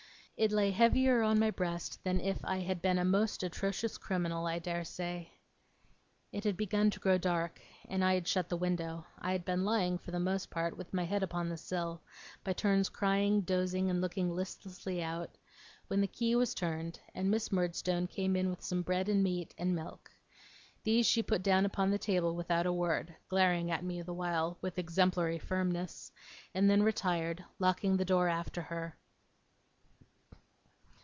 It 0.37 0.51
lay 0.51 0.71
heavier 0.71 1.21
on 1.21 1.37
my 1.37 1.51
breast 1.51 2.03
than 2.03 2.19
if 2.19 2.43
I 2.43 2.57
had 2.57 2.81
been 2.81 2.97
a 2.97 3.05
most 3.05 3.43
atrocious 3.43 3.99
criminal, 3.99 4.47
I 4.47 4.57
dare 4.57 4.83
say. 4.83 5.29
It 6.31 6.45
had 6.45 6.57
begun 6.57 6.89
to 6.89 6.99
grow 6.99 7.19
dark, 7.19 7.61
and 7.87 8.03
I 8.03 8.15
had 8.15 8.27
shut 8.27 8.49
the 8.49 8.57
window 8.57 9.05
(I 9.19 9.33
had 9.33 9.45
been 9.45 9.65
lying, 9.65 9.99
for 9.99 10.09
the 10.09 10.19
most 10.19 10.49
part, 10.49 10.75
with 10.75 10.95
my 10.95 11.03
head 11.05 11.21
upon 11.21 11.47
the 11.47 11.57
sill, 11.57 12.01
by 12.43 12.53
turns 12.53 12.89
crying, 12.89 13.41
dozing, 13.41 13.91
and 13.91 14.01
looking 14.01 14.31
listlessly 14.31 15.03
out), 15.03 15.37
when 15.89 16.01
the 16.01 16.07
key 16.07 16.35
was 16.35 16.55
turned, 16.55 16.99
and 17.13 17.29
Miss 17.29 17.51
Murdstone 17.51 18.07
came 18.07 18.35
in 18.35 18.49
with 18.49 18.63
some 18.63 18.81
bread 18.81 19.09
and 19.09 19.21
meat, 19.23 19.53
and 19.59 19.75
milk. 19.75 20.09
These 20.83 21.05
she 21.05 21.21
put 21.21 21.43
down 21.43 21.67
upon 21.67 21.91
the 21.91 21.99
table 21.99 22.35
without 22.35 22.65
a 22.65 22.73
word, 22.73 23.15
glaring 23.27 23.69
at 23.69 23.83
me 23.83 24.01
the 24.01 24.11
while 24.13 24.57
with 24.59 24.79
exemplary 24.79 25.37
firmness, 25.37 26.11
and 26.51 26.67
then 26.67 26.81
retired, 26.81 27.45
locking 27.59 27.97
the 27.97 28.05
door 28.05 28.27
after 28.27 28.63
her. 28.63 28.97